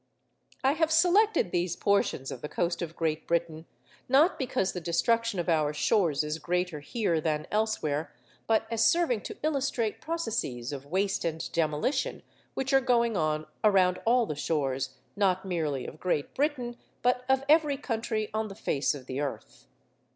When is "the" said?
2.41-2.49, 4.73-4.81, 14.25-14.33, 18.47-18.55, 19.05-19.19